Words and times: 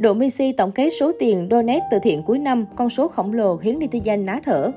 Độ 0.00 0.14
Messi 0.14 0.52
tổng 0.52 0.72
kết 0.72 0.90
số 1.00 1.12
tiền 1.18 1.48
donate 1.50 1.80
từ 1.90 1.98
thiện 2.02 2.22
cuối 2.22 2.38
năm, 2.38 2.64
con 2.76 2.90
số 2.90 3.08
khổng 3.08 3.32
lồ 3.32 3.56
khiến 3.56 3.78
netizen 3.78 4.24
ná 4.24 4.40
thở. 4.44 4.70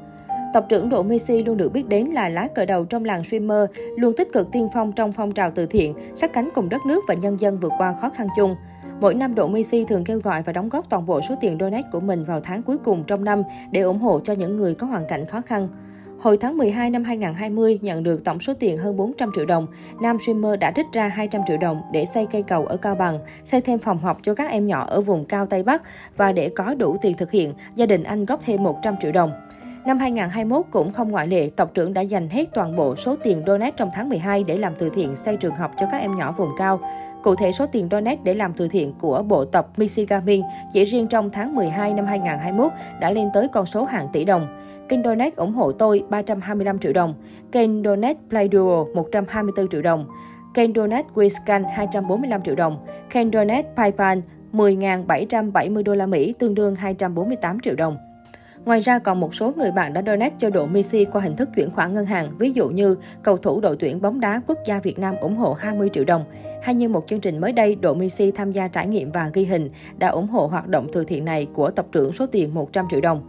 Tộc 0.54 0.66
trưởng 0.70 0.90
Độ 0.90 1.04
Messi 1.04 1.44
luôn 1.44 1.58
được 1.58 1.74
biết 1.74 1.88
đến 1.88 2.06
là 2.06 2.30
lá 2.30 2.48
cờ 2.56 2.66
đầu 2.66 2.85
trong 2.85 3.06
làng 3.06 3.24
streamer, 3.24 3.70
luôn 3.98 4.14
tích 4.17 4.33
cực 4.33 4.51
tiên 4.51 4.70
phong 4.74 4.92
trong 4.92 5.14
phong 5.14 5.32
trào 5.32 5.51
từ 5.56 5.66
thiện, 5.66 5.94
sát 6.16 6.33
cánh 6.33 6.50
cùng 6.56 6.70
đất 6.70 6.82
nước 6.88 7.04
và 7.08 7.14
nhân 7.14 7.40
dân 7.40 7.59
vượt 7.59 7.72
qua 7.78 7.96
khó 8.02 8.09
khăn 8.09 8.28
chung. 8.38 8.55
Mỗi 9.02 9.14
năm, 9.14 9.36
Độ 9.36 9.48
Messi 9.48 9.86
thường 9.86 10.04
kêu 10.04 10.20
gọi 10.20 10.41
và 10.41 10.54
đóng 10.54 10.70
góp 10.70 10.89
toàn 10.89 11.05
bộ 11.05 11.21
số 11.29 11.35
tiền 11.41 11.57
donate 11.59 11.87
của 11.91 11.99
mình 11.99 12.23
vào 12.23 12.41
tháng 12.41 12.63
cuối 12.63 12.77
cùng 12.77 13.03
trong 13.07 13.23
năm 13.23 13.43
để 13.71 13.81
ủng 13.81 13.99
hộ 13.99 14.19
cho 14.23 14.33
những 14.33 14.55
người 14.55 14.75
có 14.75 14.87
hoàn 14.87 15.07
cảnh 15.07 15.25
khó 15.25 15.41
khăn. 15.41 15.67
Hồi 16.23 16.37
tháng 16.37 16.57
12 16.57 16.89
năm 16.89 17.03
2020, 17.03 17.79
nhận 17.81 18.03
được 18.03 18.23
tổng 18.23 18.39
số 18.39 18.53
tiền 18.59 18.77
hơn 18.77 18.97
400 18.97 19.31
triệu 19.35 19.45
đồng, 19.45 19.67
nam 20.01 20.17
streamer 20.19 20.59
đã 20.59 20.71
trích 20.75 20.85
ra 20.93 21.07
200 21.07 21.41
triệu 21.47 21.57
đồng 21.57 21.81
để 21.91 22.05
xây 22.05 22.25
cây 22.31 22.43
cầu 22.43 22.65
ở 22.65 22.77
Cao 22.77 22.95
Bằng, 22.95 23.19
xây 23.45 23.61
thêm 23.61 23.79
phòng 23.79 23.97
học 23.97 24.17
cho 24.23 24.36
các 24.36 24.49
em 24.51 24.67
nhỏ 24.67 24.86
ở 24.89 25.01
vùng 25.01 25.25
cao 25.25 25.45
Tây 25.45 25.63
Bắc 25.63 25.83
và 26.17 26.31
để 26.31 26.49
có 26.49 26.73
đủ 26.73 26.97
tiền 27.01 27.17
thực 27.17 27.31
hiện, 27.31 27.54
gia 27.75 27.86
đình 27.86 28.04
anh 28.04 28.25
góp 28.25 28.41
thêm 28.45 28.64
100 28.64 28.95
triệu 29.01 29.11
đồng. 29.11 29.31
Năm 29.86 30.00
2021 30.00 30.65
cũng 30.71 30.91
không 30.93 31.11
ngoại 31.11 31.28
lệ, 31.28 31.50
tộc 31.55 31.73
trưởng 31.73 31.93
đã 31.93 32.02
dành 32.02 32.30
hết 32.30 32.45
toàn 32.53 32.76
bộ 32.76 32.95
số 32.95 33.16
tiền 33.23 33.44
donate 33.48 33.73
trong 33.78 33.90
tháng 33.94 34.09
12 34.09 34.44
để 34.44 34.58
làm 34.58 34.73
từ 34.76 34.90
thiện 34.90 35.16
xây 35.16 35.38
trường 35.38 35.55
học 35.55 35.72
cho 35.80 35.88
các 35.92 35.98
em 35.98 36.16
nhỏ 36.17 36.31
vùng 36.38 36.52
cao. 36.58 36.80
Cụ 37.23 37.36
thể, 37.36 37.52
số 37.52 37.66
tiền 37.66 37.88
donate 37.92 38.20
để 38.23 38.34
làm 38.34 38.53
từ 38.53 38.67
thiện 38.67 38.94
của 39.02 39.23
bộ 39.23 39.45
tộc 39.45 39.80
Michigamin 39.80 40.42
chỉ 40.72 40.84
riêng 40.84 41.08
trong 41.08 41.30
tháng 41.30 41.55
12 41.55 41.94
năm 41.94 42.05
2021 42.05 42.72
đã 43.02 43.12
lên 43.12 43.30
tới 43.34 43.48
con 43.48 43.66
số 43.66 43.86
hàng 43.86 44.08
tỷ 44.14 44.26
đồng. 44.26 44.59
Kênh 44.90 45.04
Donate 45.04 45.32
ủng 45.36 45.54
hộ 45.54 45.72
tôi 45.72 46.04
325 46.10 46.80
triệu 46.80 46.94
đồng. 46.94 47.14
Kênh 47.52 47.84
Donate 47.84 48.20
Play 48.30 48.50
Duo 48.52 48.86
124 48.94 49.68
triệu 49.68 49.82
đồng. 49.82 50.06
Kênh 50.54 50.73
Donate 50.73 51.08
Wiscan 51.16 51.64
245 51.73 52.42
triệu 52.44 52.56
đồng. 52.56 52.86
Kênh 53.09 53.32
Donate 53.32 53.68
PayPal 53.76 54.20
10.770 54.54 55.84
đô 55.84 55.96
la 55.96 56.06
Mỹ 56.06 56.34
tương 56.40 56.56
đương 56.56 56.76
248 56.76 57.59
triệu 57.59 57.76
đồng. 57.76 57.98
Ngoài 58.66 58.80
ra, 58.80 59.00
còn 59.00 59.20
một 59.20 59.36
số 59.36 59.54
người 59.58 59.72
bạn 59.72 59.94
đã 59.94 60.02
donate 60.06 60.36
cho 60.38 60.50
độ 60.50 60.66
Messi 60.66 61.06
qua 61.06 61.22
hình 61.22 61.36
thức 61.36 61.50
chuyển 61.56 61.72
khoản 61.72 61.94
ngân 61.94 62.06
hàng, 62.06 62.30
ví 62.39 62.52
dụ 62.52 62.70
như 62.70 62.95
cầu 63.23 63.38
thủ 63.38 63.59
đội 63.59 63.76
tuyển 63.80 64.02
bóng 64.02 64.20
đá 64.20 64.42
quốc 64.48 64.58
gia 64.66 64.80
Việt 64.80 65.00
Nam 65.00 65.16
ủng 65.22 65.36
hộ 65.36 65.54
20 65.54 65.89
triệu 65.94 66.04
đồng. 66.04 66.23
Hay 66.61 66.76
như 66.76 66.89
một 66.89 67.08
chương 67.08 67.20
trình 67.20 67.42
mới 67.42 67.52
đây, 67.52 67.76
độ 67.76 67.94
Messi 67.94 68.31
tham 68.31 68.52
gia 68.52 68.67
trải 68.67 68.88
nghiệm 68.88 69.11
và 69.11 69.31
ghi 69.34 69.45
hình 69.45 69.70
đã 69.98 70.08
ủng 70.08 70.28
hộ 70.28 70.48
hoạt 70.48 70.67
động 70.67 70.88
từ 70.94 71.04
thiện 71.04 71.26
này 71.26 71.48
của 71.54 71.72
tập 71.72 71.86
trưởng 71.92 72.14
số 72.14 72.26
tiền 72.26 72.54
100 72.54 72.86
triệu 72.89 73.02
đồng. 73.02 73.22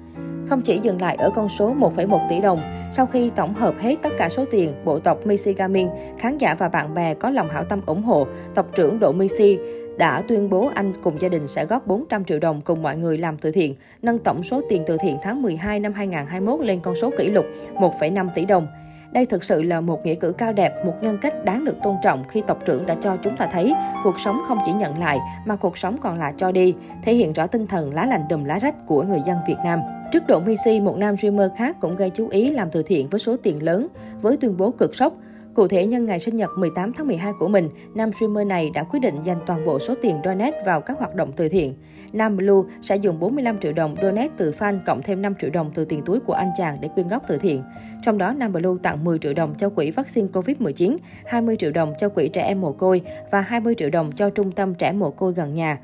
Không 0.49 0.63
chỉ 0.63 0.79
dừng 0.79 1.01
lại 1.01 1.17
ở 1.17 1.31
con 1.31 1.49
số 1.49 1.75
1,1 1.75 2.29
tỷ 2.29 2.41
đồng, 2.41 2.61
sau 2.93 3.07
khi 3.07 3.31
tổng 3.37 3.55
hợp 3.55 3.75
hết 3.79 3.95
tất 4.03 4.11
cả 4.19 4.29
số 4.29 4.45
tiền, 4.51 4.73
bộ 4.85 4.99
tộc 4.99 5.27
Michigamin, 5.27 5.89
khán 6.19 6.39
giả 6.39 6.55
và 6.55 6.69
bạn 6.69 6.95
bè 6.95 7.15
có 7.15 7.31
lòng 7.31 7.49
hảo 7.51 7.65
tâm 7.65 7.81
ủng 7.87 8.03
hộ, 8.03 8.27
tộc 8.55 8.67
trưởng 8.75 9.01
Độ 9.01 9.13
Michi 9.13 9.59
đã 9.99 10.23
tuyên 10.29 10.51
bố 10.51 10.71
anh 10.75 10.93
cùng 11.03 11.21
gia 11.21 11.29
đình 11.29 11.47
sẽ 11.47 11.67
góp 11.67 11.87
400 11.87 12.25
triệu 12.25 12.39
đồng 12.39 12.61
cùng 12.61 12.83
mọi 12.83 12.97
người 12.97 13.19
làm 13.19 13.37
từ 13.39 13.51
thiện, 13.53 13.75
nâng 14.03 14.19
tổng 14.19 14.43
số 14.43 14.63
tiền 14.69 14.83
từ 14.87 14.97
thiện 15.01 15.17
tháng 15.23 15.43
12 15.43 15.81
năm 15.81 15.93
2021 15.93 16.67
lên 16.67 16.81
con 16.83 16.95
số 16.95 17.11
kỷ 17.19 17.31
lục 17.31 17.45
1,5 17.75 18.29
tỷ 18.35 18.45
đồng. 18.45 18.67
Đây 19.15 19.27
thực 19.27 19.45
sự 19.45 19.63
là 19.63 19.81
một 19.81 20.07
nghĩa 20.07 20.15
cử 20.15 20.33
cao 20.33 20.53
đẹp, 20.53 20.73
một 20.87 20.95
nhân 21.03 21.19
cách 21.23 21.45
đáng 21.45 21.65
được 21.65 21.77
tôn 21.83 21.95
trọng 22.03 22.25
khi 22.29 22.43
tộc 22.47 22.59
trưởng 22.65 22.87
đã 22.87 22.97
cho 23.03 23.17
chúng 23.23 23.37
ta 23.37 23.47
thấy 23.53 23.75
cuộc 24.05 24.21
sống 24.21 24.43
không 24.47 24.59
chỉ 24.67 24.73
nhận 24.73 24.99
lại 24.99 25.19
mà 25.47 25.57
cuộc 25.57 25.79
sống 25.79 25.97
còn 26.03 26.19
là 26.19 26.33
cho 26.37 26.53
đi, 26.53 26.75
thể 27.03 27.15
hiện 27.15 27.33
rõ 27.33 27.47
tinh 27.47 27.67
thần 27.67 27.95
lá 27.95 28.07
lành 28.07 28.29
đùm 28.29 28.45
lá 28.45 28.59
rách 28.59 28.75
của 28.87 29.03
người 29.03 29.21
dân 29.27 29.39
Việt 29.49 29.57
Nam. 29.65 29.81
Trước 30.13 30.27
độ 30.27 30.41
Messi, 30.41 30.81
một 30.81 30.97
nam 30.97 31.17
streamer 31.17 31.51
khác 31.57 31.77
cũng 31.81 31.97
gây 31.97 32.11
chú 32.11 32.29
ý 32.29 32.51
làm 32.51 32.71
từ 32.71 32.83
thiện 32.83 33.09
với 33.09 33.21
số 33.21 33.37
tiền 33.43 33.63
lớn, 33.63 33.87
với 34.23 34.37
tuyên 34.37 34.57
bố 34.57 34.71
cực 34.71 34.95
sốc. 34.95 35.13
Cụ 35.55 35.69
thể, 35.69 35.87
nhân 35.87 36.07
ngày 36.07 36.21
sinh 36.21 36.37
nhật 36.37 36.51
18 36.59 36.93
tháng 36.93 37.07
12 37.07 37.33
của 37.39 37.49
mình, 37.49 37.69
nam 37.95 38.13
streamer 38.13 38.47
này 38.47 38.71
đã 38.75 38.83
quyết 38.83 39.01
định 39.01 39.15
dành 39.25 39.39
toàn 39.47 39.67
bộ 39.67 39.79
số 39.79 39.95
tiền 40.03 40.17
donate 40.25 40.63
vào 40.67 40.81
các 40.81 40.99
hoạt 40.99 41.15
động 41.15 41.33
từ 41.37 41.49
thiện. 41.49 41.75
Nam 42.13 42.37
Blue 42.37 42.63
sẽ 42.83 42.97
dùng 42.97 43.21
45 43.21 43.59
triệu 43.61 43.73
đồng 43.73 43.97
donate 44.03 44.29
từ 44.37 44.51
fan 44.51 44.79
cộng 44.87 45.03
thêm 45.03 45.23
5 45.23 45.35
triệu 45.41 45.51
đồng 45.51 45.71
từ 45.75 45.85
tiền 45.85 46.03
túi 46.05 46.21
của 46.21 46.33
anh 46.33 46.51
chàng 46.59 46.79
để 46.81 46.89
quyên 46.95 47.09
góp 47.09 47.23
từ 47.29 47.39
thiện. 47.39 47.63
Trong 48.03 48.19
đó, 48.19 48.33
Nam 48.33 48.53
Blue 48.53 48.73
tặng 48.83 49.05
10 49.05 49.19
triệu 49.19 49.35
đồng 49.35 49.55
cho 49.59 49.69
quỹ 49.69 49.91
vaccine 49.91 50.29
COVID-19, 50.33 50.97
20 51.27 51.57
triệu 51.57 51.71
đồng 51.71 51.95
cho 51.99 52.09
quỹ 52.09 52.29
trẻ 52.29 52.43
em 52.43 52.61
mồ 52.61 52.73
côi 52.73 53.01
và 53.31 53.41
20 53.41 53.75
triệu 53.75 53.91
đồng 53.91 54.13
cho 54.13 54.31
trung 54.31 54.53
tâm 54.53 54.75
trẻ 54.75 54.93
mồ 54.93 55.11
côi 55.11 55.33
gần 55.33 55.55
nhà. 55.55 55.79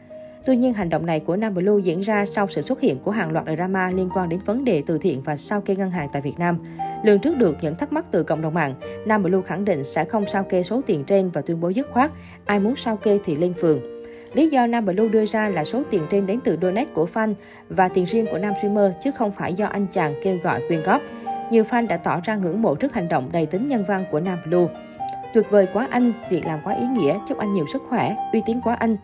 Tuy 0.51 0.57
nhiên, 0.57 0.73
hành 0.73 0.89
động 0.89 1.07
này 1.07 1.21
của 1.21 1.37
Nam 1.37 1.55
Blue 1.55 1.83
diễn 1.83 2.01
ra 2.01 2.27
sau 2.27 2.49
sự 2.49 2.63
xuất 2.63 2.81
hiện 2.81 2.99
của 2.99 3.11
hàng 3.11 3.33
loạt 3.33 3.45
drama 3.57 3.91
liên 3.91 4.09
quan 4.15 4.29
đến 4.29 4.41
vấn 4.47 4.65
đề 4.65 4.83
từ 4.87 4.99
thiện 4.99 5.23
và 5.23 5.37
sao 5.37 5.61
kê 5.61 5.77
ngân 5.77 5.91
hàng 5.91 6.09
tại 6.13 6.23
Việt 6.23 6.39
Nam. 6.39 6.57
Lường 7.05 7.19
trước 7.19 7.37
được 7.37 7.57
những 7.63 7.75
thắc 7.77 7.93
mắc 7.93 8.05
từ 8.11 8.23
cộng 8.23 8.43
đồng 8.43 8.55
mạng, 8.55 8.75
Nam 9.07 9.23
Blue 9.23 9.41
khẳng 9.47 9.65
định 9.65 9.85
sẽ 9.85 10.05
không 10.05 10.25
sao 10.33 10.45
kê 10.45 10.63
số 10.63 10.81
tiền 10.87 11.05
trên 11.05 11.31
và 11.31 11.41
tuyên 11.41 11.61
bố 11.61 11.69
dứt 11.69 11.91
khoát, 11.93 12.11
ai 12.47 12.61
muốn 12.61 12.77
sao 12.77 12.97
kê 12.97 13.19
thì 13.25 13.37
lên 13.37 13.55
phường. 13.61 13.81
Lý 14.33 14.49
do 14.49 14.67
Nam 14.67 14.85
Blue 14.85 15.09
đưa 15.09 15.27
ra 15.27 15.49
là 15.49 15.65
số 15.65 15.83
tiền 15.91 16.03
trên 16.11 16.27
đến 16.27 16.39
từ 16.45 16.59
donate 16.63 16.91
của 16.95 17.07
fan 17.15 17.35
và 17.69 17.89
tiền 17.89 18.05
riêng 18.05 18.27
của 18.31 18.39
nam 18.39 18.53
streamer 18.59 18.93
chứ 19.03 19.11
không 19.11 19.33
phải 19.33 19.55
do 19.55 19.67
anh 19.67 19.87
chàng 19.93 20.15
kêu 20.25 20.39
gọi 20.43 20.63
quyên 20.69 20.83
góp. 20.83 21.03
Nhiều 21.51 21.65
fan 21.65 21.87
đã 21.87 21.97
tỏ 21.97 22.21
ra 22.25 22.37
ngưỡng 22.37 22.63
mộ 22.63 22.75
trước 22.75 22.93
hành 22.93 23.09
động 23.09 23.29
đầy 23.33 23.47
tính 23.47 23.69
nhân 23.69 23.85
văn 23.89 24.05
của 24.11 24.21
Nam 24.21 24.39
Blue. 24.47 24.67
Tuyệt 25.35 25.47
vời 25.51 25.67
quá 25.73 25.89
anh, 25.91 26.13
việc 26.31 26.47
làm 26.47 26.59
quá 26.65 26.75
ý 26.75 26.87
nghĩa, 26.87 27.19
chúc 27.29 27.39
anh 27.39 27.53
nhiều 27.53 27.67
sức 27.73 27.83
khỏe, 27.89 28.17
uy 28.33 28.43
tín 28.47 28.61
quá 28.65 28.75
anh. 28.75 28.97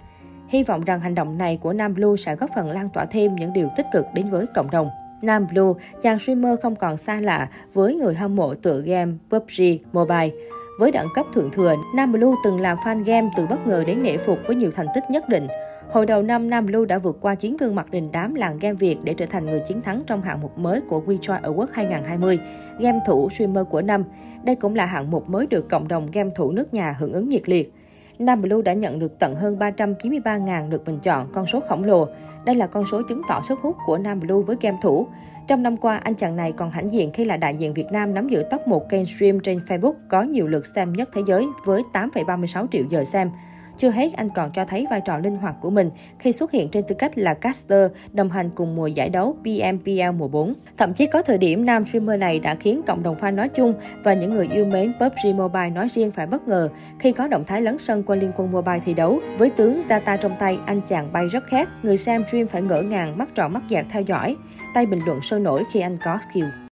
Hy 0.49 0.62
vọng 0.62 0.81
rằng 0.81 1.01
hành 1.01 1.15
động 1.15 1.39
này 1.39 1.59
của 1.62 1.73
Nam 1.73 1.95
Blue 1.95 2.17
sẽ 2.19 2.37
góp 2.37 2.51
phần 2.55 2.71
lan 2.71 2.89
tỏa 2.95 3.05
thêm 3.05 3.37
những 3.37 3.53
điều 3.53 3.69
tích 3.77 3.87
cực 3.93 4.07
đến 4.15 4.31
với 4.31 4.47
cộng 4.55 4.71
đồng. 4.71 4.91
Nam 5.23 5.47
Blue, 5.53 5.73
chàng 6.03 6.19
streamer 6.19 6.61
không 6.62 6.77
còn 6.77 6.97
xa 6.97 7.21
lạ 7.21 7.49
với 7.73 7.95
người 7.95 8.15
hâm 8.15 8.37
mộ 8.37 8.55
tựa 8.55 8.81
game 8.81 9.12
PUBG 9.31 9.62
Mobile. 9.93 10.31
Với 10.79 10.91
đẳng 10.91 11.09
cấp 11.15 11.27
thượng 11.34 11.51
thừa, 11.51 11.75
Nam 11.95 12.12
Blue 12.12 12.33
từng 12.45 12.61
làm 12.61 12.79
fan 12.79 13.05
game 13.05 13.29
từ 13.37 13.47
bất 13.47 13.67
ngờ 13.67 13.84
đến 13.87 14.03
nể 14.03 14.17
phục 14.17 14.39
với 14.47 14.57
nhiều 14.57 14.71
thành 14.71 14.87
tích 14.95 15.05
nhất 15.11 15.29
định. 15.29 15.47
Hồi 15.91 16.07
đầu 16.07 16.23
năm, 16.23 16.51
Nam 16.51 16.67
Blue 16.67 16.84
đã 16.89 16.99
vượt 16.99 17.19
qua 17.21 17.34
chiến 17.34 17.57
gương 17.57 17.75
mặt 17.75 17.91
đình 17.91 18.13
đám 18.13 18.34
làng 18.34 18.59
game 18.59 18.75
Việt 18.75 18.97
để 19.05 19.15
trở 19.15 19.27
thành 19.27 19.47
người 19.47 19.61
chiến 19.69 19.83
thắng 19.83 20.03
trong 20.07 20.23
hạng 20.23 20.43
mục 20.43 20.59
mới 20.59 20.81
của 20.81 21.03
WeChat 21.07 21.41
Award 21.41 21.67
2020, 21.73 22.39
game 22.78 22.99
thủ 23.07 23.31
streamer 23.31 23.67
của 23.71 23.83
năm. 23.83 24.05
Đây 24.45 24.55
cũng 24.57 24.75
là 24.75 24.87
hạng 24.87 25.11
mục 25.11 25.28
mới 25.28 25.47
được 25.47 25.69
cộng 25.69 25.89
đồng 25.89 26.07
game 26.13 26.31
thủ 26.34 26.51
nước 26.51 26.75
nhà 26.75 26.97
hưởng 26.99 27.13
ứng 27.13 27.28
nhiệt 27.28 27.49
liệt. 27.49 27.73
Nam 28.19 28.43
Blue 28.43 28.62
đã 28.62 28.72
nhận 28.72 28.99
được 28.99 29.19
tận 29.19 29.34
hơn 29.34 29.59
393.000 29.59 30.71
lượt 30.71 30.84
bình 30.84 30.99
chọn, 31.03 31.28
con 31.32 31.47
số 31.47 31.60
khổng 31.60 31.84
lồ. 31.84 32.09
Đây 32.44 32.54
là 32.54 32.66
con 32.66 32.87
số 32.87 33.03
chứng 33.09 33.22
tỏ 33.28 33.43
sức 33.49 33.60
hút 33.60 33.77
của 33.87 33.99
Nam 33.99 34.21
Blue 34.21 34.43
với 34.47 34.56
game 34.60 34.78
thủ. 34.82 35.06
Trong 35.47 35.62
năm 35.62 35.77
qua, 35.77 35.97
anh 35.97 36.15
chàng 36.15 36.37
này 36.37 36.53
còn 36.53 36.71
hãnh 36.71 36.91
diện 36.91 37.10
khi 37.12 37.25
là 37.25 37.37
đại 37.37 37.56
diện 37.56 37.75
Việt 37.75 37.87
Nam 37.93 38.15
nắm 38.15 38.28
giữ 38.28 38.44
top 38.50 38.69
1 38.69 38.88
kênh 38.88 39.06
stream 39.06 39.41
trên 39.41 39.59
Facebook 39.59 39.94
có 40.09 40.22
nhiều 40.22 40.47
lượt 40.47 40.66
xem 40.66 40.93
nhất 40.93 41.09
thế 41.12 41.22
giới 41.27 41.47
với 41.65 41.82
8,36 41.93 42.66
triệu 42.72 42.84
giờ 42.91 43.04
xem. 43.04 43.31
Chưa 43.78 43.91
hết, 43.91 44.12
anh 44.16 44.28
còn 44.31 44.50
cho 44.53 44.64
thấy 44.64 44.87
vai 44.91 45.00
trò 45.00 45.19
linh 45.19 45.37
hoạt 45.37 45.54
của 45.60 45.70
mình 45.70 45.91
khi 46.19 46.32
xuất 46.32 46.50
hiện 46.50 46.69
trên 46.69 46.84
tư 46.88 46.94
cách 46.98 47.19
là 47.19 47.34
caster, 47.34 47.91
đồng 48.12 48.31
hành 48.31 48.50
cùng 48.54 48.76
mùa 48.76 48.87
giải 48.87 49.09
đấu 49.09 49.37
PMPL 49.42 50.10
mùa 50.19 50.28
4. 50.28 50.54
Thậm 50.76 50.94
chí 50.94 51.06
có 51.06 51.22
thời 51.22 51.38
điểm 51.38 51.66
nam 51.66 51.86
streamer 51.86 52.20
này 52.20 52.38
đã 52.38 52.54
khiến 52.54 52.82
cộng 52.86 53.03
đồng 53.03 53.16
fan 53.20 53.34
nói 53.34 53.48
chung 53.48 53.75
và 54.03 54.12
những 54.12 54.34
người 54.34 54.48
yêu 54.53 54.65
mến 54.65 54.92
PUBG 55.00 55.36
Mobile 55.36 55.70
nói 55.70 55.88
riêng 55.94 56.10
phải 56.10 56.26
bất 56.26 56.48
ngờ 56.48 56.69
khi 56.98 57.12
có 57.12 57.28
động 57.28 57.44
thái 57.44 57.62
lấn 57.62 57.78
sân 57.78 58.03
qua 58.03 58.16
Liên 58.16 58.32
quân 58.36 58.53
Mobile 58.53 58.81
thi 58.84 58.94
đấu. 58.94 59.20
Với 59.38 59.50
tướng 59.50 59.82
Zata 59.88 60.16
trong 60.16 60.32
tay, 60.38 60.59
anh 60.66 60.81
chàng 60.86 61.12
bay 61.12 61.28
rất 61.28 61.44
khác, 61.47 61.69
người 61.82 61.97
xem 61.97 62.26
stream 62.26 62.47
phải 62.48 62.62
ngỡ 62.62 62.82
ngàng, 62.82 63.19
mắt 63.19 63.28
tròn 63.34 63.53
mắt 63.53 63.62
dạt 63.69 63.86
theo 63.91 64.03
dõi. 64.03 64.36
Tay 64.75 64.86
bình 64.86 65.00
luận 65.06 65.22
sôi 65.22 65.41
nổi 65.41 65.62
khi 65.72 65.81
anh 65.81 65.97
có 66.04 66.19
skill. 66.31 66.66